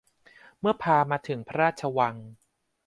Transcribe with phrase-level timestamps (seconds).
[0.59, 2.15] เมื่อพามาถึงพระราชวัง